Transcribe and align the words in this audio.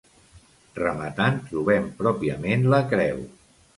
Rematant 0.77 1.37
trobem 1.49 1.85
pròpiament 2.01 2.67
la 2.75 2.81
creu. 2.95 3.21